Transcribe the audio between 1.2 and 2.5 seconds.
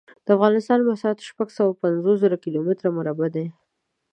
شپږ سوه پنځوس زره